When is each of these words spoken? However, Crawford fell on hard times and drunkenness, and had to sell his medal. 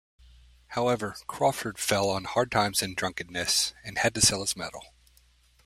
However, 0.69 1.15
Crawford 1.27 1.77
fell 1.77 2.09
on 2.09 2.23
hard 2.23 2.49
times 2.51 2.81
and 2.81 2.95
drunkenness, 2.95 3.75
and 3.83 3.99
had 3.99 4.15
to 4.15 4.21
sell 4.21 4.41
his 4.41 4.55
medal. 4.57 4.95